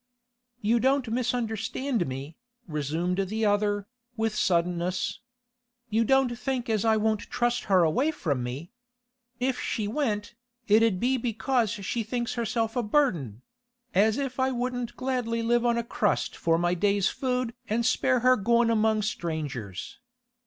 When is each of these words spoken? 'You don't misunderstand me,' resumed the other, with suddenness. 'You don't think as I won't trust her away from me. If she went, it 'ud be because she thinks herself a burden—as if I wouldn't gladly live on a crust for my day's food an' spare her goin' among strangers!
'You 0.61 0.79
don't 0.79 1.11
misunderstand 1.11 2.07
me,' 2.07 2.35
resumed 2.67 3.19
the 3.19 3.45
other, 3.45 3.85
with 4.17 4.33
suddenness. 4.33 5.19
'You 5.91 6.03
don't 6.05 6.39
think 6.39 6.71
as 6.71 6.83
I 6.83 6.97
won't 6.97 7.29
trust 7.29 7.65
her 7.65 7.83
away 7.83 8.09
from 8.09 8.41
me. 8.41 8.71
If 9.39 9.59
she 9.59 9.87
went, 9.87 10.33
it 10.67 10.81
'ud 10.81 10.99
be 10.99 11.17
because 11.17 11.69
she 11.69 12.01
thinks 12.01 12.33
herself 12.33 12.75
a 12.75 12.81
burden—as 12.81 14.17
if 14.17 14.39
I 14.39 14.49
wouldn't 14.49 14.95
gladly 14.97 15.43
live 15.43 15.67
on 15.67 15.77
a 15.77 15.83
crust 15.83 16.35
for 16.35 16.57
my 16.57 16.73
day's 16.73 17.07
food 17.09 17.53
an' 17.69 17.83
spare 17.83 18.21
her 18.21 18.35
goin' 18.35 18.71
among 18.71 19.03
strangers! 19.03 19.99